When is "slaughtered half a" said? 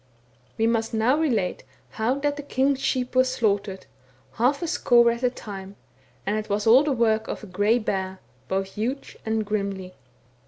3.23-4.67